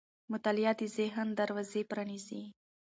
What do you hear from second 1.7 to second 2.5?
پرانیزي.